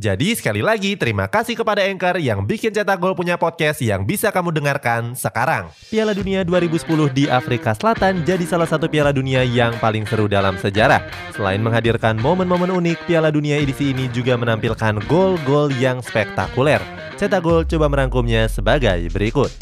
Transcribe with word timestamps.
Jadi 0.00 0.32
sekali 0.32 0.64
lagi 0.64 0.96
terima 0.96 1.28
kasih 1.28 1.52
kepada 1.52 1.84
Anchor 1.84 2.16
yang 2.16 2.48
bikin 2.48 2.72
Cetak 2.72 2.96
Gol 2.96 3.12
punya 3.12 3.36
podcast 3.36 3.76
yang 3.84 4.08
bisa 4.08 4.32
kamu 4.32 4.48
dengarkan 4.48 5.12
sekarang. 5.12 5.68
Piala 5.92 6.16
Dunia 6.16 6.48
2010 6.48 7.12
di 7.12 7.28
Afrika 7.28 7.76
Selatan 7.76 8.24
jadi 8.24 8.40
salah 8.48 8.64
satu 8.64 8.88
Piala 8.88 9.12
Dunia 9.12 9.44
yang 9.44 9.76
paling 9.84 10.08
seru 10.08 10.32
dalam 10.32 10.56
sejarah. 10.56 11.04
Selain 11.36 11.60
menghadirkan 11.60 12.16
momen-momen 12.16 12.72
unik, 12.72 13.04
Piala 13.04 13.28
Dunia 13.28 13.60
edisi 13.60 13.92
ini 13.92 14.08
juga 14.08 14.32
menampilkan 14.40 14.96
gol-gol 15.04 15.68
yang 15.76 16.00
spektakuler. 16.00 16.80
Cetak 17.20 17.44
Gol 17.44 17.68
coba 17.68 17.92
merangkumnya 17.92 18.48
sebagai 18.48 19.12
berikut. 19.12 19.52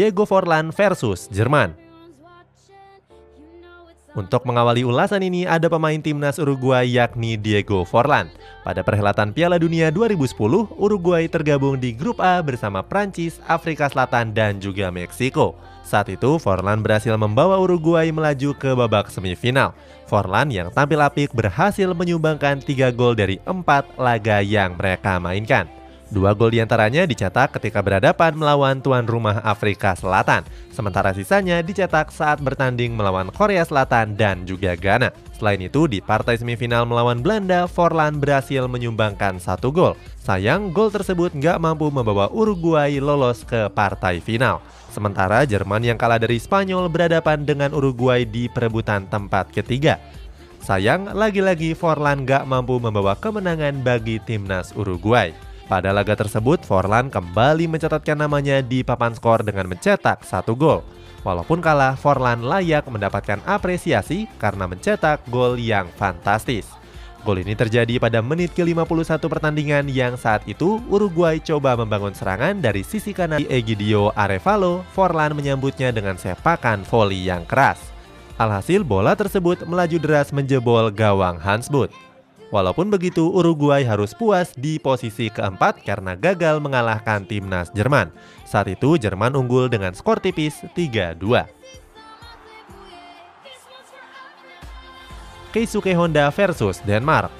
Diego 0.00 0.24
Forlan 0.24 0.72
versus 0.72 1.28
Jerman. 1.28 1.76
Untuk 4.16 4.48
mengawali 4.48 4.80
ulasan 4.80 5.20
ini 5.20 5.44
ada 5.44 5.68
pemain 5.68 6.00
timnas 6.00 6.40
Uruguay 6.40 6.88
yakni 6.88 7.36
Diego 7.36 7.84
Forlan. 7.84 8.32
Pada 8.64 8.80
perhelatan 8.80 9.36
Piala 9.36 9.60
Dunia 9.60 9.92
2010, 9.92 10.32
Uruguay 10.80 11.28
tergabung 11.28 11.76
di 11.76 11.92
grup 11.92 12.16
A 12.16 12.40
bersama 12.40 12.80
Prancis, 12.80 13.44
Afrika 13.44 13.92
Selatan, 13.92 14.32
dan 14.32 14.56
juga 14.56 14.88
Meksiko. 14.88 15.52
Saat 15.84 16.08
itu, 16.08 16.40
Forlan 16.40 16.80
berhasil 16.80 17.12
membawa 17.20 17.60
Uruguay 17.60 18.08
melaju 18.08 18.56
ke 18.56 18.72
babak 18.72 19.12
semifinal. 19.12 19.76
Forlan 20.08 20.48
yang 20.48 20.72
tampil 20.72 21.04
apik 21.04 21.36
berhasil 21.36 21.92
menyumbangkan 21.92 22.64
tiga 22.64 22.88
gol 22.88 23.12
dari 23.12 23.36
empat 23.44 24.00
laga 24.00 24.40
yang 24.40 24.80
mereka 24.80 25.20
mainkan. 25.20 25.68
Dua 26.10 26.34
gol 26.34 26.50
di 26.50 26.58
antaranya 26.58 27.06
dicetak 27.06 27.54
ketika 27.54 27.78
berhadapan 27.78 28.34
melawan 28.34 28.82
tuan 28.82 29.06
rumah 29.06 29.38
Afrika 29.46 29.94
Selatan, 29.94 30.42
sementara 30.74 31.14
sisanya 31.14 31.62
dicetak 31.62 32.10
saat 32.10 32.42
bertanding 32.42 32.98
melawan 32.98 33.30
Korea 33.30 33.62
Selatan 33.62 34.18
dan 34.18 34.42
juga 34.42 34.74
Ghana. 34.74 35.14
Selain 35.38 35.62
itu, 35.62 35.86
di 35.86 36.02
partai 36.02 36.34
semifinal 36.34 36.82
melawan 36.82 37.22
Belanda, 37.22 37.70
Forlan 37.70 38.18
berhasil 38.18 38.66
menyumbangkan 38.66 39.38
satu 39.38 39.70
gol. 39.70 39.94
Sayang, 40.18 40.74
gol 40.74 40.90
tersebut 40.90 41.30
nggak 41.30 41.62
mampu 41.62 41.86
membawa 41.94 42.26
Uruguay 42.34 42.98
lolos 42.98 43.46
ke 43.46 43.70
partai 43.70 44.18
final. 44.18 44.58
Sementara 44.90 45.46
Jerman 45.46 45.86
yang 45.86 45.94
kalah 45.94 46.18
dari 46.18 46.42
Spanyol 46.42 46.90
berhadapan 46.90 47.46
dengan 47.46 47.70
Uruguay 47.70 48.26
di 48.26 48.50
perebutan 48.50 49.06
tempat 49.06 49.54
ketiga. 49.54 50.02
Sayang, 50.58 51.14
lagi-lagi 51.14 51.70
Forlan 51.78 52.26
nggak 52.26 52.50
mampu 52.50 52.82
membawa 52.82 53.14
kemenangan 53.14 53.78
bagi 53.86 54.18
timnas 54.26 54.74
Uruguay. 54.74 55.49
Pada 55.70 55.94
laga 55.94 56.18
tersebut, 56.18 56.66
Forlan 56.66 57.14
kembali 57.14 57.70
mencatatkan 57.70 58.18
namanya 58.18 58.58
di 58.58 58.82
papan 58.82 59.14
skor 59.14 59.46
dengan 59.46 59.70
mencetak 59.70 60.26
satu 60.26 60.58
gol. 60.58 60.82
Walaupun 61.22 61.62
kalah, 61.62 61.94
Forlan 61.94 62.42
layak 62.42 62.90
mendapatkan 62.90 63.38
apresiasi 63.46 64.26
karena 64.42 64.66
mencetak 64.66 65.22
gol 65.30 65.54
yang 65.54 65.86
fantastis. 65.94 66.66
Gol 67.22 67.46
ini 67.46 67.54
terjadi 67.54 68.02
pada 68.02 68.18
menit 68.18 68.50
ke-51 68.58 69.22
pertandingan 69.30 69.86
yang 69.86 70.18
saat 70.18 70.42
itu 70.50 70.82
Uruguay 70.90 71.38
coba 71.38 71.78
membangun 71.78 72.18
serangan 72.18 72.58
dari 72.58 72.82
sisi 72.82 73.14
kanan 73.14 73.38
Egidio 73.46 74.10
Arevalo, 74.18 74.82
Forlan 74.90 75.38
menyambutnya 75.38 75.94
dengan 75.94 76.18
sepakan 76.18 76.82
voli 76.82 77.30
yang 77.30 77.46
keras. 77.46 77.78
Alhasil 78.42 78.82
bola 78.82 79.14
tersebut 79.14 79.62
melaju 79.70 80.02
deras 80.02 80.34
menjebol 80.34 80.90
gawang 80.90 81.38
Hansbut. 81.38 82.09
Walaupun 82.50 82.90
begitu, 82.90 83.30
Uruguay 83.30 83.86
harus 83.86 84.10
puas 84.10 84.50
di 84.58 84.82
posisi 84.82 85.30
keempat 85.30 85.86
karena 85.86 86.18
gagal 86.18 86.58
mengalahkan 86.58 87.22
timnas 87.22 87.70
Jerman. 87.70 88.10
Saat 88.42 88.66
itu 88.66 88.98
Jerman 88.98 89.38
unggul 89.38 89.70
dengan 89.70 89.94
skor 89.94 90.18
tipis 90.18 90.58
3-2. 90.74 91.46
Keisuke 95.54 95.94
Honda 95.94 96.26
versus 96.34 96.82
Denmark. 96.82 97.30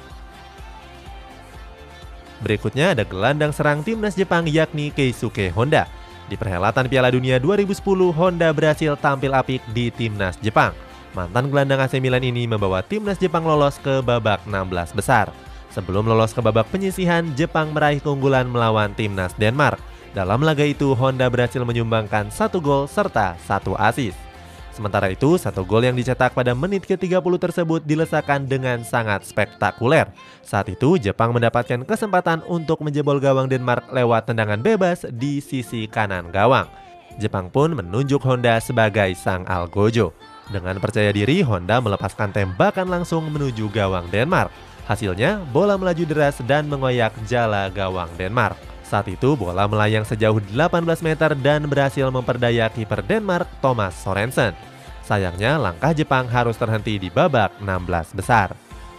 Berikutnya 2.47 2.95
ada 2.95 3.03
gelandang 3.03 3.51
serang 3.51 3.83
timnas 3.83 4.15
Jepang 4.15 4.47
yakni 4.47 4.95
Keisuke 4.95 5.51
Honda. 5.51 5.91
Di 6.31 6.39
perhelatan 6.39 6.87
Piala 6.87 7.11
Dunia 7.11 7.43
2010, 7.43 7.83
Honda 8.15 8.55
berhasil 8.55 8.95
tampil 8.95 9.35
apik 9.35 9.63
di 9.75 9.91
timnas 9.91 10.39
Jepang. 10.39 10.71
Mantan 11.11 11.51
gelandang 11.51 11.83
AC 11.83 11.99
Milan 11.99 12.23
ini 12.23 12.47
membawa 12.47 12.87
timnas 12.87 13.19
Jepang 13.19 13.43
lolos 13.43 13.83
ke 13.83 13.99
babak 13.99 14.47
16 14.47 14.95
besar. 14.95 15.35
Sebelum 15.75 16.07
lolos 16.07 16.31
ke 16.31 16.39
babak 16.39 16.71
penyisihan, 16.71 17.27
Jepang 17.35 17.75
meraih 17.75 17.99
keunggulan 17.99 18.47
melawan 18.47 18.95
timnas 18.95 19.35
Denmark. 19.35 19.79
Dalam 20.15 20.43
laga 20.43 20.63
itu, 20.63 20.95
Honda 20.95 21.27
berhasil 21.27 21.63
menyumbangkan 21.63 22.31
satu 22.31 22.59
gol 22.63 22.87
serta 22.87 23.35
satu 23.43 23.75
asis. 23.79 24.15
Sementara 24.71 25.11
itu, 25.11 25.35
satu 25.35 25.67
gol 25.67 25.83
yang 25.83 25.99
dicetak 25.99 26.31
pada 26.31 26.55
menit 26.55 26.87
ke-30 26.87 27.35
tersebut 27.43 27.83
dilesakan 27.83 28.47
dengan 28.47 28.87
sangat 28.87 29.27
spektakuler. 29.27 30.11
Saat 30.47 30.71
itu, 30.71 30.95
Jepang 30.95 31.35
mendapatkan 31.35 31.83
kesempatan 31.83 32.47
untuk 32.47 32.87
menjebol 32.87 33.19
gawang 33.19 33.51
Denmark 33.51 33.91
lewat 33.91 34.31
tendangan 34.31 34.63
bebas 34.63 35.07
di 35.11 35.43
sisi 35.43 35.91
kanan 35.91 36.31
gawang. 36.31 36.71
Jepang 37.19 37.51
pun 37.51 37.75
menunjuk 37.75 38.23
Honda 38.23 38.63
sebagai 38.63 39.11
sang 39.19 39.43
algojo. 39.51 40.15
Dengan 40.51 40.83
percaya 40.83 41.15
diri, 41.15 41.47
Honda 41.47 41.79
melepaskan 41.79 42.35
tembakan 42.35 42.91
langsung 42.91 43.31
menuju 43.31 43.71
gawang 43.71 44.11
Denmark. 44.11 44.51
Hasilnya, 44.91 45.47
bola 45.55 45.79
melaju 45.79 46.03
deras 46.03 46.43
dan 46.43 46.67
mengoyak 46.67 47.15
jala 47.31 47.71
gawang 47.71 48.11
Denmark. 48.19 48.59
Saat 48.83 49.07
itu, 49.07 49.39
bola 49.39 49.71
melayang 49.71 50.03
sejauh 50.03 50.43
18 50.51 50.83
meter 51.07 51.39
dan 51.39 51.63
berhasil 51.71 52.11
memperdaya 52.11 52.67
kiper 52.67 52.99
Denmark, 53.07 53.47
Thomas 53.63 53.95
Sorensen. 53.95 54.51
Sayangnya, 55.07 55.63
langkah 55.63 55.95
Jepang 55.95 56.27
harus 56.27 56.59
terhenti 56.59 56.99
di 56.99 57.07
babak 57.07 57.55
16 57.63 58.19
besar. 58.19 58.51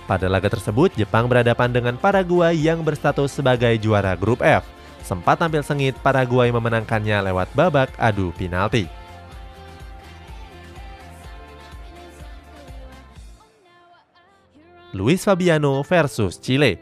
Pada 0.07 0.31
laga 0.31 0.47
tersebut, 0.47 0.95
Jepang 0.95 1.27
berhadapan 1.27 1.75
dengan 1.75 1.99
Paraguay 1.99 2.55
yang 2.55 2.79
berstatus 2.87 3.35
sebagai 3.35 3.75
juara 3.83 4.15
grup 4.15 4.39
F. 4.39 4.63
Sempat 5.03 5.43
tampil 5.43 5.67
sengit, 5.67 5.99
Paraguay 5.99 6.47
memenangkannya 6.55 7.27
lewat 7.27 7.51
babak 7.51 7.91
adu 7.99 8.31
penalti. 8.39 9.00
Luis 14.91 15.23
Fabiano 15.23 15.79
versus 15.87 16.35
Chile. 16.35 16.75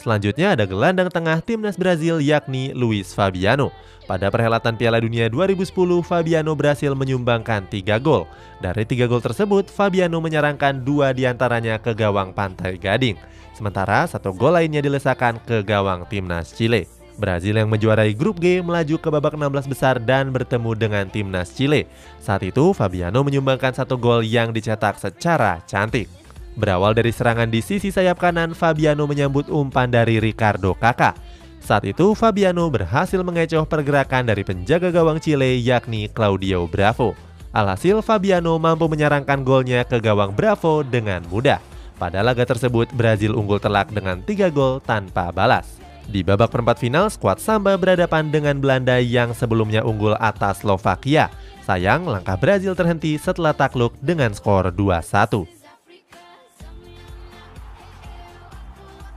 Selanjutnya 0.00 0.52
ada 0.52 0.68
gelandang 0.68 1.08
tengah 1.08 1.40
timnas 1.40 1.80
Brazil 1.80 2.20
yakni 2.20 2.76
Luis 2.76 3.12
Fabiano. 3.12 3.72
Pada 4.04 4.28
perhelatan 4.28 4.76
Piala 4.76 5.00
Dunia 5.00 5.32
2010, 5.32 5.64
Fabiano 6.04 6.52
berhasil 6.52 6.92
menyumbangkan 6.92 7.64
tiga 7.72 7.96
gol. 7.96 8.28
Dari 8.60 8.84
tiga 8.84 9.08
gol 9.08 9.24
tersebut, 9.24 9.72
Fabiano 9.72 10.20
menyerangkan 10.20 10.84
dua 10.84 11.16
di 11.16 11.24
antaranya 11.24 11.80
ke 11.80 11.96
gawang 11.96 12.36
Pantai 12.36 12.76
Gading. 12.76 13.16
Sementara 13.56 14.04
satu 14.04 14.36
gol 14.36 14.60
lainnya 14.60 14.84
dilesakan 14.84 15.40
ke 15.40 15.64
gawang 15.64 16.04
timnas 16.08 16.52
Chile. 16.52 16.84
Brazil 17.14 17.58
yang 17.58 17.70
menjuarai 17.70 18.10
grup 18.14 18.42
G 18.42 18.58
melaju 18.58 18.98
ke 18.98 19.08
babak 19.10 19.38
16 19.38 19.70
besar 19.70 19.94
dan 20.02 20.34
bertemu 20.34 20.70
dengan 20.74 21.04
timnas 21.06 21.54
Chile. 21.54 21.86
Saat 22.18 22.42
itu, 22.42 22.74
Fabiano 22.74 23.22
menyumbangkan 23.22 23.70
satu 23.70 23.94
gol 23.94 24.26
yang 24.26 24.50
dicetak 24.50 24.98
secara 24.98 25.62
cantik. 25.70 26.10
Berawal 26.54 26.94
dari 26.94 27.10
serangan 27.10 27.50
di 27.50 27.62
sisi 27.62 27.90
sayap 27.90 28.18
kanan, 28.18 28.54
Fabiano 28.54 29.06
menyambut 29.06 29.50
umpan 29.50 29.90
dari 29.90 30.22
Ricardo 30.22 30.74
Kakak. 30.74 31.18
Saat 31.58 31.86
itu, 31.88 32.14
Fabiano 32.14 32.68
berhasil 32.68 33.18
mengecoh 33.22 33.66
pergerakan 33.66 34.28
dari 34.28 34.44
penjaga 34.44 34.92
gawang 34.92 35.18
Chile 35.18 35.58
yakni 35.58 36.06
Claudio 36.10 36.70
Bravo. 36.70 37.14
Alhasil, 37.54 38.02
Fabiano 38.02 38.58
mampu 38.58 38.90
menyerangkan 38.90 39.42
golnya 39.46 39.86
ke 39.86 40.02
gawang 40.02 40.34
Bravo 40.34 40.82
dengan 40.82 41.22
mudah. 41.30 41.62
Pada 41.94 42.26
laga 42.26 42.42
tersebut, 42.42 42.90
Brazil 42.90 43.38
unggul 43.38 43.62
telak 43.62 43.94
dengan 43.94 44.18
3 44.18 44.50
gol 44.50 44.82
tanpa 44.82 45.30
balas. 45.30 45.83
Di 46.04 46.20
babak 46.20 46.52
perempat 46.52 46.76
final, 46.76 47.08
skuad 47.08 47.40
Samba 47.40 47.80
berhadapan 47.80 48.28
dengan 48.28 48.60
Belanda 48.60 49.00
yang 49.00 49.32
sebelumnya 49.32 49.80
unggul 49.80 50.12
atas 50.20 50.60
Slovakia. 50.60 51.32
Sayang, 51.64 52.04
langkah 52.04 52.36
Brazil 52.36 52.76
terhenti 52.76 53.16
setelah 53.16 53.56
takluk 53.56 53.96
dengan 54.04 54.36
skor 54.36 54.68
2-1. 54.68 55.48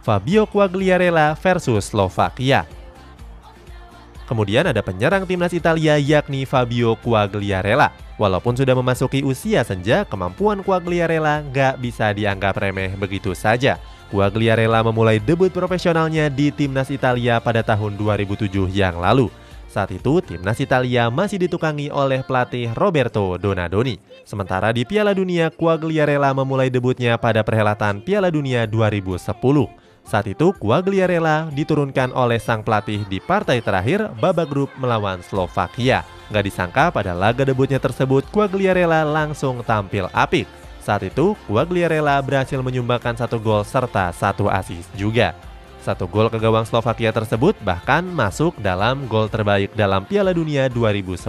Fabio 0.08 0.48
Quagliarella 0.48 1.36
versus 1.36 1.92
Slovakia. 1.92 2.64
Kemudian 4.24 4.64
ada 4.72 4.80
penyerang 4.80 5.28
timnas 5.28 5.52
Italia 5.52 6.00
yakni 6.00 6.48
Fabio 6.48 6.96
Quagliarella. 6.96 7.92
Walaupun 8.16 8.56
sudah 8.56 8.72
memasuki 8.72 9.24
usia 9.28 9.68
senja, 9.68 10.08
kemampuan 10.08 10.64
Quagliarella 10.64 11.44
nggak 11.52 11.84
bisa 11.84 12.16
dianggap 12.16 12.56
remeh 12.56 12.96
begitu 12.96 13.36
saja. 13.36 13.76
Quagliarella 14.08 14.80
memulai 14.88 15.20
debut 15.20 15.52
profesionalnya 15.52 16.32
di 16.32 16.48
timnas 16.48 16.88
Italia 16.88 17.44
pada 17.44 17.60
tahun 17.60 18.00
2007 18.00 18.48
yang 18.72 19.04
lalu. 19.04 19.28
Saat 19.68 19.92
itu, 19.92 20.24
timnas 20.24 20.58
Italia 20.64 21.12
masih 21.12 21.44
ditukangi 21.44 21.92
oleh 21.92 22.24
pelatih 22.24 22.72
Roberto 22.72 23.36
Donadoni. 23.36 24.00
Sementara 24.24 24.72
di 24.72 24.88
Piala 24.88 25.12
Dunia, 25.12 25.52
Quagliarella 25.52 26.32
memulai 26.32 26.72
debutnya 26.72 27.20
pada 27.20 27.44
perhelatan 27.44 28.00
Piala 28.00 28.32
Dunia 28.32 28.64
2010. 28.64 29.36
Saat 30.08 30.32
itu, 30.32 30.56
Quagliarella 30.56 31.52
diturunkan 31.52 32.16
oleh 32.16 32.40
sang 32.40 32.64
pelatih 32.64 33.04
di 33.12 33.20
partai 33.20 33.60
terakhir 33.60 34.08
babak 34.24 34.48
grup 34.48 34.72
melawan 34.80 35.20
Slovakia. 35.20 36.08
Gak 36.32 36.48
disangka 36.48 36.88
pada 36.96 37.12
laga 37.12 37.44
debutnya 37.44 37.76
tersebut, 37.76 38.24
Quagliarella 38.32 39.04
langsung 39.04 39.60
tampil 39.68 40.08
apik. 40.16 40.48
Saat 40.88 41.04
itu, 41.04 41.36
Quagliarella 41.52 42.16
berhasil 42.24 42.56
menyumbangkan 42.64 43.12
satu 43.20 43.44
gol 43.44 43.68
serta 43.68 44.08
satu 44.16 44.48
asis 44.48 44.88
juga. 44.96 45.36
Satu 45.84 46.08
gol 46.08 46.32
ke 46.32 46.40
gawang 46.40 46.64
Slovakia 46.64 47.12
tersebut 47.12 47.60
bahkan 47.60 48.08
masuk 48.08 48.56
dalam 48.64 49.04
gol 49.12 49.28
terbaik 49.28 49.76
dalam 49.76 50.08
Piala 50.08 50.32
Dunia 50.32 50.72
2010. 50.72 51.28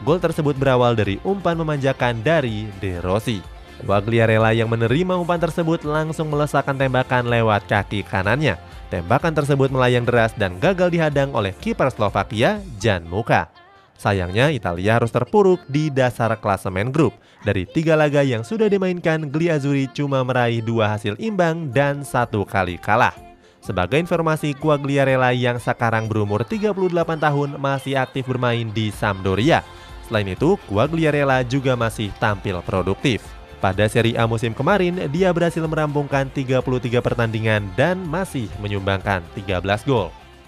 Gol 0.00 0.16
tersebut 0.16 0.56
berawal 0.56 0.96
dari 0.96 1.20
umpan 1.28 1.60
memanjakan 1.60 2.24
dari 2.24 2.72
De 2.80 2.96
Rossi. 3.04 3.44
Quagliarella 3.84 4.56
yang 4.56 4.72
menerima 4.72 5.12
umpan 5.12 5.36
tersebut 5.36 5.84
langsung 5.84 6.32
melesakkan 6.32 6.80
tembakan 6.80 7.28
lewat 7.28 7.68
kaki 7.68 8.00
kanannya. 8.08 8.56
Tembakan 8.88 9.36
tersebut 9.36 9.68
melayang 9.68 10.08
deras 10.08 10.32
dan 10.40 10.56
gagal 10.56 10.88
dihadang 10.88 11.36
oleh 11.36 11.52
kiper 11.52 11.92
Slovakia, 11.92 12.64
Jan 12.80 13.04
Muka. 13.04 13.59
Sayangnya 14.00 14.48
Italia 14.48 14.96
harus 14.96 15.12
terpuruk 15.12 15.60
di 15.68 15.92
dasar 15.92 16.32
klasemen 16.40 16.88
grup. 16.88 17.12
Dari 17.44 17.68
tiga 17.68 18.00
laga 18.00 18.24
yang 18.24 18.40
sudah 18.40 18.64
dimainkan, 18.72 19.28
Gliazuri 19.28 19.92
cuma 19.92 20.24
meraih 20.24 20.64
dua 20.64 20.96
hasil 20.96 21.20
imbang 21.20 21.68
dan 21.68 22.00
satu 22.00 22.48
kali 22.48 22.80
kalah. 22.80 23.12
Sebagai 23.60 24.00
informasi, 24.00 24.56
Quagliarella 24.56 25.36
yang 25.36 25.60
sekarang 25.60 26.08
berumur 26.08 26.48
38 26.48 26.72
tahun 27.20 27.60
masih 27.60 28.00
aktif 28.00 28.24
bermain 28.24 28.72
di 28.72 28.88
Sampdoria. 28.88 29.60
Selain 30.08 30.32
itu, 30.32 30.56
Quagliarella 30.64 31.44
juga 31.44 31.76
masih 31.76 32.08
tampil 32.16 32.56
produktif. 32.64 33.20
Pada 33.60 33.84
Serie 33.84 34.16
A 34.16 34.24
musim 34.24 34.56
kemarin, 34.56 34.96
dia 35.12 35.28
berhasil 35.28 35.60
merampungkan 35.68 36.32
33 36.32 37.04
pertandingan 37.04 37.68
dan 37.76 38.00
masih 38.08 38.48
menyumbangkan 38.64 39.20
13 39.36 39.84
gol. 39.84 40.08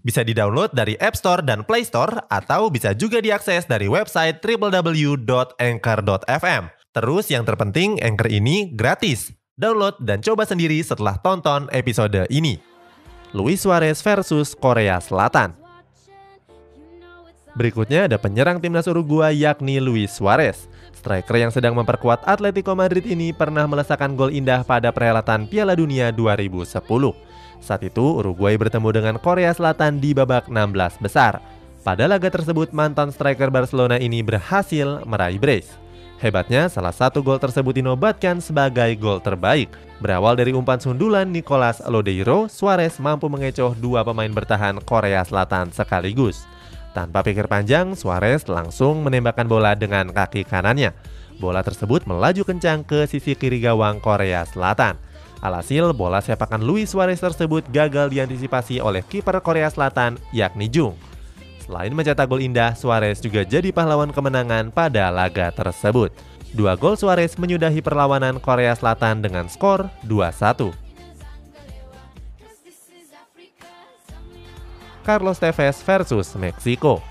Bisa 0.00 0.24
di-download 0.24 0.72
dari 0.72 0.96
App 0.96 1.12
Store 1.12 1.44
dan 1.44 1.60
Play 1.68 1.84
Store 1.84 2.24
atau 2.32 2.72
bisa 2.72 2.96
juga 2.96 3.20
diakses 3.20 3.68
dari 3.68 3.84
website 3.84 4.40
www.anchor.fm. 4.40 6.62
Terus 6.90 7.30
yang 7.30 7.44
terpenting, 7.44 8.00
Anchor 8.00 8.32
ini 8.32 8.72
gratis. 8.72 9.28
Download 9.60 9.92
dan 10.00 10.24
coba 10.24 10.48
sendiri 10.48 10.80
setelah 10.80 11.20
tonton 11.20 11.68
episode 11.68 12.24
ini. 12.32 12.56
Luis 13.36 13.60
Suarez 13.62 14.00
versus 14.00 14.56
Korea 14.56 14.98
Selatan. 14.98 15.54
Berikutnya 17.54 18.08
ada 18.08 18.16
penyerang 18.16 18.58
timnas 18.62 18.88
Uruguay 18.88 19.36
yakni 19.36 19.82
Luis 19.82 20.16
Suarez. 20.16 20.64
Striker 20.96 21.36
yang 21.36 21.52
sedang 21.52 21.76
memperkuat 21.76 22.24
Atletico 22.24 22.72
Madrid 22.72 23.04
ini 23.04 23.36
pernah 23.36 23.68
melesakkan 23.68 24.16
gol 24.16 24.32
indah 24.32 24.64
pada 24.64 24.88
perhelatan 24.90 25.44
Piala 25.44 25.76
Dunia 25.76 26.08
2010. 26.14 26.80
Saat 27.60 27.84
itu, 27.86 28.02
Uruguay 28.02 28.56
bertemu 28.56 28.88
dengan 28.90 29.14
Korea 29.20 29.52
Selatan 29.52 30.00
di 30.00 30.16
babak 30.16 30.48
16 30.48 30.98
besar. 30.98 31.38
Pada 31.80 32.04
laga 32.04 32.28
tersebut, 32.28 32.72
mantan 32.76 33.08
striker 33.08 33.48
Barcelona 33.48 33.96
ini 33.96 34.20
berhasil 34.20 35.04
meraih 35.08 35.40
brace. 35.40 35.80
Hebatnya, 36.20 36.68
salah 36.68 36.92
satu 36.92 37.24
gol 37.24 37.40
tersebut 37.40 37.80
dinobatkan 37.80 38.44
sebagai 38.44 38.92
gol 39.00 39.24
terbaik. 39.24 39.72
Berawal 40.04 40.36
dari 40.36 40.52
umpan 40.52 40.76
sundulan 40.76 41.32
Nicolas 41.32 41.80
Lodeiro, 41.80 42.44
Suarez 42.52 43.00
mampu 43.00 43.32
mengecoh 43.32 43.72
dua 43.72 44.04
pemain 44.04 44.28
bertahan 44.28 44.76
Korea 44.84 45.24
Selatan 45.24 45.72
sekaligus. 45.72 46.44
Tanpa 46.92 47.24
pikir 47.24 47.48
panjang, 47.48 47.96
Suarez 47.96 48.44
langsung 48.52 49.00
menembakkan 49.00 49.48
bola 49.48 49.72
dengan 49.72 50.12
kaki 50.12 50.44
kanannya. 50.44 50.92
Bola 51.40 51.64
tersebut 51.64 52.04
melaju 52.04 52.44
kencang 52.44 52.84
ke 52.84 53.08
sisi 53.08 53.32
kiri 53.32 53.56
gawang 53.64 53.96
Korea 54.04 54.44
Selatan. 54.44 55.00
Alhasil, 55.40 55.96
bola 55.96 56.20
sepakan 56.20 56.60
Luis 56.60 56.92
Suarez 56.92 57.16
tersebut 57.16 57.64
gagal 57.72 58.12
diantisipasi 58.12 58.84
oleh 58.84 59.00
kiper 59.00 59.40
Korea 59.40 59.72
Selatan, 59.72 60.20
yakni 60.36 60.68
Jung. 60.68 60.92
Selain 61.64 61.88
mencetak 61.96 62.28
gol 62.28 62.44
indah, 62.44 62.76
Suarez 62.76 63.24
juga 63.24 63.40
jadi 63.40 63.72
pahlawan 63.72 64.12
kemenangan 64.12 64.68
pada 64.68 65.08
laga 65.08 65.48
tersebut. 65.48 66.12
Dua 66.52 66.76
gol 66.76 67.00
Suarez 67.00 67.40
menyudahi 67.40 67.80
perlawanan 67.80 68.36
Korea 68.36 68.76
Selatan 68.76 69.24
dengan 69.24 69.48
skor 69.48 69.88
2-1. 70.04 70.76
Carlos 75.00 75.40
Tevez 75.40 75.80
versus 75.80 76.36
Meksiko. 76.36 77.09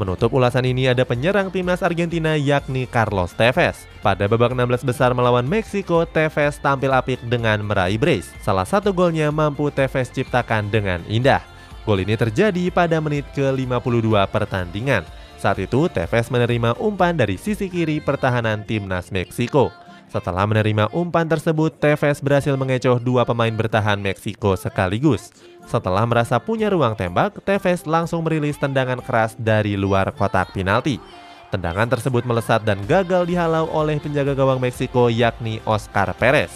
Menutup 0.00 0.32
ulasan 0.32 0.64
ini 0.64 0.88
ada 0.88 1.04
penyerang 1.04 1.52
timnas 1.52 1.84
Argentina 1.84 2.32
yakni 2.32 2.88
Carlos 2.88 3.36
Tevez. 3.36 3.84
Pada 4.00 4.24
babak 4.24 4.56
16 4.56 4.88
besar 4.88 5.12
melawan 5.12 5.44
Meksiko, 5.44 6.08
Tevez 6.08 6.56
tampil 6.56 6.88
apik 6.88 7.20
dengan 7.28 7.60
meraih 7.60 8.00
brace. 8.00 8.32
Salah 8.40 8.64
satu 8.64 8.96
golnya 8.96 9.28
mampu 9.28 9.68
Tevez 9.68 10.08
ciptakan 10.08 10.72
dengan 10.72 11.04
indah. 11.12 11.44
Gol 11.84 12.08
ini 12.08 12.16
terjadi 12.16 12.72
pada 12.72 13.04
menit 13.04 13.28
ke-52 13.36 14.16
pertandingan. 14.32 15.04
Saat 15.36 15.60
itu, 15.60 15.90
Tevez 15.92 16.32
menerima 16.32 16.78
umpan 16.80 17.12
dari 17.12 17.36
sisi 17.36 17.68
kiri 17.68 18.00
pertahanan 18.00 18.64
timnas 18.64 19.12
Meksiko. 19.12 19.81
Setelah 20.12 20.44
menerima 20.44 20.92
umpan 20.92 21.24
tersebut, 21.24 21.72
Tevez 21.80 22.20
berhasil 22.20 22.52
mengecoh 22.52 23.00
dua 23.00 23.24
pemain 23.24 23.48
bertahan 23.48 23.96
Meksiko 23.96 24.52
sekaligus. 24.60 25.32
Setelah 25.64 26.04
merasa 26.04 26.36
punya 26.36 26.68
ruang 26.68 26.92
tembak, 26.92 27.40
Tevez 27.48 27.88
langsung 27.88 28.20
merilis 28.20 28.60
tendangan 28.60 29.00
keras 29.00 29.32
dari 29.40 29.72
luar 29.72 30.12
kotak 30.12 30.52
penalti. 30.52 31.00
Tendangan 31.48 31.88
tersebut 31.88 32.28
melesat 32.28 32.60
dan 32.60 32.84
gagal 32.84 33.24
dihalau 33.24 33.72
oleh 33.72 33.96
penjaga 33.96 34.36
gawang 34.36 34.60
Meksiko 34.60 35.08
yakni 35.08 35.64
Oscar 35.64 36.12
Perez. 36.20 36.52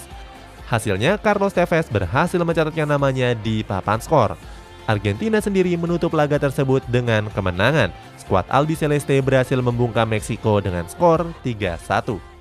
Hasilnya, 0.68 1.16
Carlos 1.16 1.56
Tevez 1.56 1.88
berhasil 1.88 2.36
mencatatkan 2.36 2.84
namanya 2.84 3.32
di 3.32 3.64
papan 3.64 4.04
skor. 4.04 4.36
Argentina 4.84 5.40
sendiri 5.40 5.72
menutup 5.80 6.12
laga 6.12 6.36
tersebut 6.36 6.84
dengan 6.92 7.32
kemenangan. 7.32 7.88
Skuad 8.20 8.44
Albi 8.52 8.76
Celeste 8.76 9.16
berhasil 9.24 9.56
membungkam 9.56 10.04
Meksiko 10.12 10.60
dengan 10.60 10.84
skor 10.84 11.24
3-1. 11.40 12.35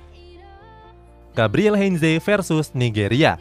Gabriel 1.36 1.76
Heinze 1.76 2.16
versus 2.16 2.72
Nigeria 2.72 3.36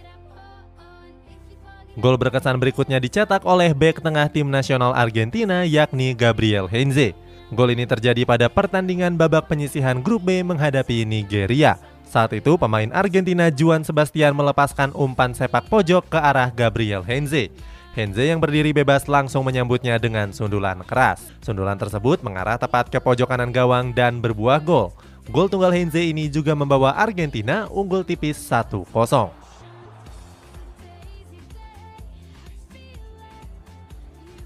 Gol 1.96 2.20
berkesan 2.20 2.60
berikutnya 2.60 3.00
dicetak 3.00 3.48
oleh 3.48 3.72
bek 3.72 4.04
tengah 4.04 4.28
tim 4.28 4.52
nasional 4.52 4.92
Argentina 4.92 5.64
yakni 5.64 6.12
Gabriel 6.12 6.68
Heinze. 6.68 7.16
Gol 7.56 7.72
ini 7.72 7.88
terjadi 7.88 8.28
pada 8.28 8.52
pertandingan 8.52 9.16
babak 9.16 9.48
penyisihan 9.48 10.04
grup 10.04 10.28
B 10.28 10.44
menghadapi 10.44 11.08
Nigeria. 11.08 11.80
Saat 12.04 12.36
itu 12.36 12.60
pemain 12.60 12.92
Argentina 12.92 13.48
Juan 13.48 13.88
Sebastian 13.88 14.36
melepaskan 14.36 14.92
umpan 14.92 15.32
sepak 15.32 15.72
pojok 15.72 16.12
ke 16.12 16.20
arah 16.20 16.52
Gabriel 16.52 17.00
Heinze. 17.00 17.48
Heinze 17.96 18.28
yang 18.28 18.44
berdiri 18.44 18.75
bebas 18.75 19.08
langsung 19.08 19.48
menyambutnya 19.48 19.96
dengan 19.96 20.36
sundulan 20.36 20.84
keras. 20.84 21.32
Sundulan 21.40 21.80
tersebut 21.80 22.20
mengarah 22.28 22.60
tepat 22.60 22.92
ke 22.92 23.00
pojok 23.00 23.32
kanan 23.32 23.56
gawang 23.56 23.96
dan 23.96 24.20
berbuah 24.20 24.60
gol. 24.60 24.92
Gol 25.25 25.50
tunggal 25.50 25.74
Heinze 25.74 26.05
ini 26.05 26.29
juga 26.29 26.53
membawa 26.53 26.94
Argentina 26.94 27.65
unggul 27.74 28.05
tipis 28.05 28.38
1-0. 28.38 28.86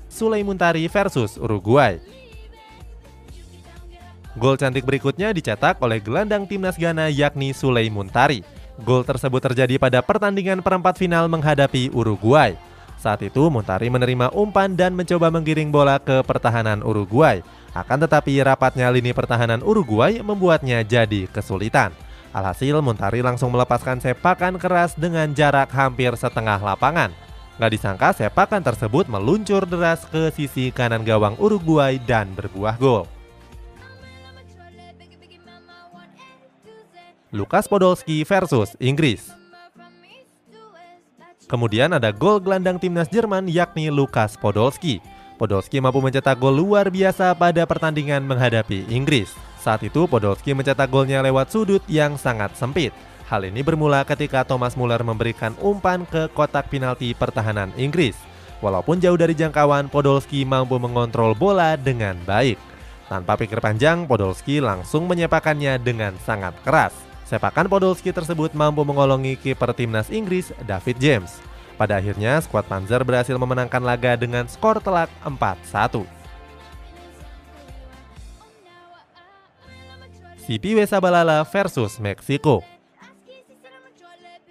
Sulaimuntari 0.08 0.88
versus 0.88 1.36
Uruguay. 1.36 2.00
Gol 4.40 4.56
cantik 4.56 4.88
berikutnya 4.88 5.36
dicetak 5.36 5.84
oleh 5.84 6.00
gelandang 6.00 6.48
timnas 6.48 6.80
Ghana 6.80 7.12
yakni 7.12 7.52
Sulaimuntari. 7.52 8.44
Gol 8.80 9.04
tersebut 9.04 9.44
terjadi 9.52 9.76
pada 9.76 10.00
pertandingan 10.00 10.64
perempat 10.64 10.96
final 10.96 11.28
menghadapi 11.28 11.92
Uruguay. 11.92 12.56
Saat 13.00 13.24
itu 13.24 13.48
Muntari 13.48 13.88
menerima 13.88 14.36
umpan 14.36 14.76
dan 14.76 14.92
mencoba 14.92 15.32
menggiring 15.32 15.72
bola 15.72 16.04
ke 16.04 16.20
pertahanan 16.28 16.84
Uruguay. 16.84 17.40
Akan 17.72 18.04
tetapi 18.04 18.44
rapatnya 18.44 18.92
lini 18.92 19.16
pertahanan 19.16 19.64
Uruguay 19.64 20.20
membuatnya 20.20 20.84
jadi 20.84 21.32
kesulitan. 21.32 21.96
Alhasil 22.36 22.76
Muntari 22.84 23.24
langsung 23.24 23.56
melepaskan 23.56 24.04
sepakan 24.04 24.60
keras 24.60 25.00
dengan 25.00 25.32
jarak 25.32 25.72
hampir 25.72 26.12
setengah 26.20 26.60
lapangan. 26.60 27.16
Gak 27.56 27.72
disangka 27.72 28.12
sepakan 28.12 28.60
tersebut 28.60 29.08
meluncur 29.08 29.64
deras 29.64 30.04
ke 30.12 30.28
sisi 30.36 30.68
kanan 30.68 31.08
gawang 31.08 31.40
Uruguay 31.40 31.96
dan 32.04 32.36
berbuah 32.36 32.76
gol. 32.76 33.08
Lukas 37.32 37.70
Podolski 37.70 38.26
versus 38.26 38.74
Inggris 38.82 39.39
Kemudian 41.50 41.90
ada 41.98 42.14
gol 42.14 42.38
gelandang 42.38 42.78
timnas 42.78 43.10
Jerman 43.10 43.50
yakni 43.50 43.90
Lukas 43.90 44.38
Podolski. 44.38 45.02
Podolski 45.42 45.82
mampu 45.82 45.98
mencetak 45.98 46.38
gol 46.38 46.54
luar 46.54 46.94
biasa 46.94 47.34
pada 47.34 47.66
pertandingan 47.66 48.22
menghadapi 48.22 48.86
Inggris. 48.86 49.34
Saat 49.58 49.82
itu 49.82 50.06
Podolski 50.06 50.54
mencetak 50.54 50.94
golnya 50.94 51.26
lewat 51.26 51.50
sudut 51.50 51.82
yang 51.90 52.22
sangat 52.22 52.54
sempit. 52.54 52.94
Hal 53.26 53.42
ini 53.50 53.66
bermula 53.66 54.06
ketika 54.06 54.46
Thomas 54.46 54.78
Muller 54.78 55.02
memberikan 55.02 55.58
umpan 55.58 56.06
ke 56.06 56.30
kotak 56.38 56.70
penalti 56.70 57.18
pertahanan 57.18 57.74
Inggris. 57.82 58.14
Walaupun 58.62 59.02
jauh 59.02 59.18
dari 59.18 59.34
jangkauan, 59.34 59.90
Podolski 59.90 60.46
mampu 60.46 60.78
mengontrol 60.78 61.34
bola 61.34 61.74
dengan 61.82 62.14
baik. 62.30 62.62
Tanpa 63.10 63.34
pikir 63.42 63.58
panjang, 63.58 64.06
Podolski 64.06 64.62
langsung 64.62 65.10
menyepakannya 65.10 65.82
dengan 65.82 66.14
sangat 66.22 66.54
keras. 66.62 67.09
Sepakan 67.30 67.70
Podolski 67.70 68.10
tersebut 68.10 68.58
mampu 68.58 68.82
mengolongi 68.82 69.38
kiper 69.38 69.70
timnas 69.78 70.10
Inggris 70.10 70.50
David 70.66 70.98
James. 70.98 71.38
Pada 71.78 72.02
akhirnya, 72.02 72.42
skuad 72.42 72.66
Panzer 72.66 73.06
berhasil 73.06 73.38
memenangkan 73.38 73.86
laga 73.86 74.18
dengan 74.18 74.50
skor 74.50 74.82
telak 74.82 75.14
4-1. 75.22 76.10
CPW 80.42 80.82
Sabalala 80.90 81.46
versus 81.46 82.02
Meksiko. 82.02 82.66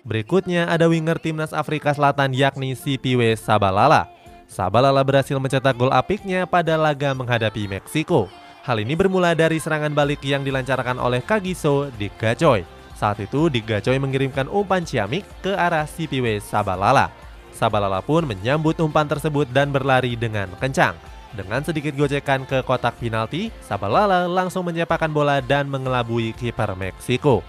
Berikutnya 0.06 0.70
ada 0.70 0.86
winger 0.86 1.18
timnas 1.18 1.50
Afrika 1.50 1.90
Selatan 1.90 2.30
yakni 2.30 2.78
CPW 2.78 3.34
Sabalala. 3.34 4.06
Sabalala 4.46 5.02
berhasil 5.02 5.34
mencetak 5.34 5.74
gol 5.74 5.90
apiknya 5.90 6.46
pada 6.46 6.78
laga 6.78 7.10
menghadapi 7.10 7.66
Meksiko. 7.66 8.30
Hal 8.68 8.84
ini 8.84 8.92
bermula 8.92 9.32
dari 9.32 9.56
serangan 9.56 9.96
balik 9.96 10.20
yang 10.20 10.44
dilancarkan 10.44 11.00
oleh 11.00 11.24
Kagiso 11.24 11.88
di 11.96 12.12
Gacoy. 12.12 12.68
Saat 13.00 13.16
itu 13.24 13.48
Gacoy 13.48 13.96
mengirimkan 13.96 14.44
umpan 14.44 14.84
ciamik 14.84 15.24
ke 15.40 15.56
arah 15.56 15.88
CPW 15.88 16.36
Sabalala. 16.36 17.08
Sabalala 17.56 18.04
pun 18.04 18.28
menyambut 18.28 18.76
umpan 18.84 19.08
tersebut 19.08 19.48
dan 19.48 19.72
berlari 19.72 20.20
dengan 20.20 20.52
kencang. 20.60 20.92
Dengan 21.32 21.64
sedikit 21.64 21.96
gocekan 21.96 22.44
ke 22.44 22.60
kotak 22.60 23.00
penalti, 23.00 23.48
Sabalala 23.64 24.28
langsung 24.28 24.68
menyepakan 24.68 25.08
bola 25.16 25.40
dan 25.40 25.64
mengelabui 25.72 26.36
kiper 26.36 26.76
Meksiko. 26.76 27.40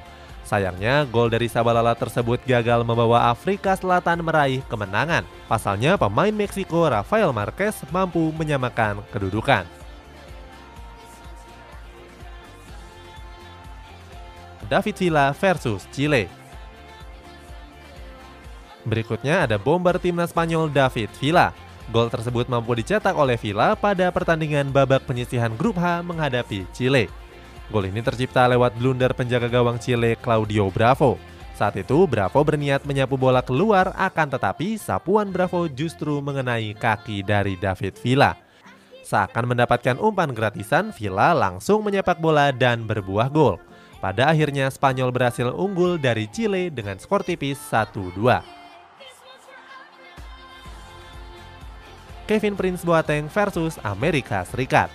Sayangnya, 0.48 1.04
gol 1.04 1.28
dari 1.28 1.52
Sabalala 1.52 2.00
tersebut 2.00 2.40
gagal 2.48 2.88
membawa 2.88 3.28
Afrika 3.28 3.76
Selatan 3.76 4.24
meraih 4.24 4.64
kemenangan. 4.72 5.28
Pasalnya, 5.52 6.00
pemain 6.00 6.32
Meksiko 6.32 6.88
Rafael 6.88 7.28
Marquez 7.36 7.76
mampu 7.92 8.32
menyamakan 8.32 9.04
kedudukan. 9.12 9.79
David 14.70 14.96
Villa 15.02 15.34
versus 15.34 15.90
Chile. 15.90 16.30
Berikutnya 18.86 19.50
ada 19.50 19.58
bomber 19.58 19.98
timnas 19.98 20.30
Spanyol 20.30 20.70
David 20.70 21.10
Villa. 21.18 21.52
Gol 21.90 22.08
tersebut 22.14 22.46
mampu 22.46 22.78
dicetak 22.78 23.18
oleh 23.18 23.34
Villa 23.34 23.74
pada 23.74 24.14
pertandingan 24.14 24.70
babak 24.70 25.10
penyisihan 25.10 25.50
grup 25.58 25.82
H 25.82 26.06
menghadapi 26.06 26.70
Chile. 26.70 27.10
Gol 27.74 27.90
ini 27.90 28.06
tercipta 28.06 28.46
lewat 28.46 28.78
blunder 28.78 29.10
penjaga 29.18 29.50
gawang 29.50 29.82
Chile 29.82 30.14
Claudio 30.22 30.70
Bravo. 30.70 31.18
Saat 31.58 31.82
itu 31.82 32.06
Bravo 32.06 32.40
berniat 32.46 32.86
menyapu 32.86 33.18
bola 33.18 33.42
keluar 33.42 33.92
akan 33.98 34.38
tetapi 34.38 34.78
sapuan 34.78 35.34
Bravo 35.34 35.66
justru 35.66 36.22
mengenai 36.22 36.78
kaki 36.78 37.26
dari 37.26 37.58
David 37.58 37.98
Villa. 38.00 38.38
Seakan 39.02 39.50
mendapatkan 39.50 39.98
umpan 39.98 40.30
gratisan, 40.30 40.94
Villa 40.94 41.34
langsung 41.34 41.82
menyepak 41.82 42.22
bola 42.22 42.54
dan 42.54 42.86
berbuah 42.86 43.34
gol. 43.34 43.58
Pada 44.00 44.32
akhirnya 44.32 44.72
Spanyol 44.72 45.12
berhasil 45.12 45.52
unggul 45.52 46.00
dari 46.00 46.32
Chile 46.32 46.72
dengan 46.72 46.96
skor 46.96 47.20
tipis 47.20 47.60
1-2. 47.68 48.16
Kevin 52.24 52.56
Prince 52.56 52.88
Boateng 52.88 53.28
versus 53.28 53.76
Amerika 53.84 54.48
Serikat. 54.48 54.88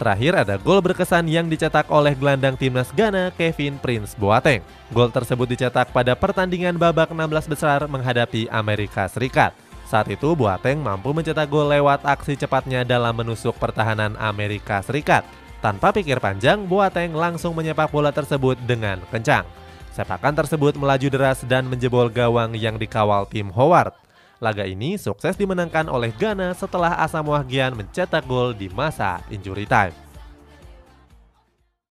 Terakhir 0.00 0.32
ada 0.32 0.56
gol 0.56 0.80
berkesan 0.80 1.28
yang 1.28 1.46
dicetak 1.46 1.84
oleh 1.92 2.16
gelandang 2.16 2.56
timnas 2.56 2.88
Ghana 2.96 3.36
Kevin 3.36 3.76
Prince 3.76 4.16
Boateng. 4.16 4.64
Gol 4.96 5.12
tersebut 5.12 5.44
dicetak 5.44 5.92
pada 5.92 6.16
pertandingan 6.16 6.80
babak 6.80 7.12
16 7.12 7.52
besar 7.52 7.84
menghadapi 7.84 8.48
Amerika 8.48 9.04
Serikat. 9.12 9.52
Saat 9.84 10.08
itu 10.08 10.32
Boateng 10.32 10.80
mampu 10.80 11.12
mencetak 11.12 11.52
gol 11.52 11.68
lewat 11.68 12.00
aksi 12.08 12.32
cepatnya 12.32 12.80
dalam 12.80 13.12
menusuk 13.12 13.52
pertahanan 13.60 14.16
Amerika 14.16 14.80
Serikat. 14.80 15.22
Tanpa 15.60 15.92
pikir 15.92 16.16
panjang, 16.24 16.64
Boateng 16.64 17.12
langsung 17.12 17.52
menyepak 17.52 17.92
bola 17.92 18.08
tersebut 18.08 18.56
dengan 18.64 18.96
kencang. 19.12 19.44
Sepakan 19.92 20.32
tersebut 20.32 20.72
melaju 20.72 21.08
deras 21.12 21.44
dan 21.44 21.68
menjebol 21.68 22.08
gawang 22.08 22.56
yang 22.56 22.80
dikawal 22.80 23.28
tim 23.28 23.52
Howard. 23.52 23.92
Laga 24.40 24.64
ini 24.64 24.96
sukses 24.96 25.36
dimenangkan 25.36 25.84
oleh 25.92 26.16
Ghana 26.16 26.56
setelah 26.56 26.96
Asamoah 27.04 27.44
Gyan 27.44 27.76
mencetak 27.76 28.24
gol 28.24 28.56
di 28.56 28.72
masa 28.72 29.20
injury 29.28 29.68
time. 29.68 29.92